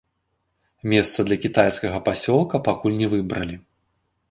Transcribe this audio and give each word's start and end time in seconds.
Месца 0.93 1.19
для 1.27 1.37
кітайскага 1.43 1.97
пасёлка 2.09 2.63
пакуль 2.71 2.99
не 3.05 3.13
выбралі. 3.15 3.55